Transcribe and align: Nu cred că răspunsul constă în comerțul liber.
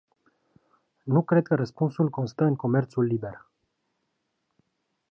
Nu 1.03 1.21
cred 1.21 1.47
că 1.47 1.55
răspunsul 1.55 2.09
constă 2.09 2.43
în 2.43 2.55
comerțul 2.55 3.03
liber. 3.03 3.45